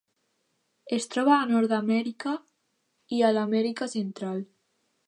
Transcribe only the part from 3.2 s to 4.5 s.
a l'Amèrica Central.